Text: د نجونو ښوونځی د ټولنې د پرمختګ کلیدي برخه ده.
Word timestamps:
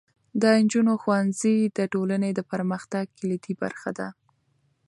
د 0.41 0.43
نجونو 0.63 0.93
ښوونځی 1.01 1.57
د 1.77 1.79
ټولنې 1.93 2.29
د 2.33 2.39
پرمختګ 2.51 3.05
کلیدي 3.17 3.53
برخه 3.63 3.91
ده. 3.99 4.07